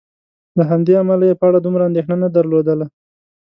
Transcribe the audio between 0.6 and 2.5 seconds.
همدې امله یې په اړه دومره اندېښنه نه